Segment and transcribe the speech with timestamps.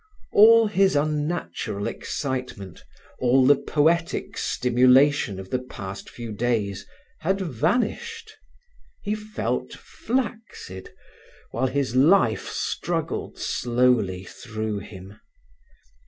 [0.31, 2.83] All his unnatural excitement,
[3.19, 6.87] all the poetic stimulation of the past few days,
[7.19, 8.31] had vanished.
[9.03, 10.89] He felt flaccid,
[11.51, 15.19] while his life struggled slowly through him.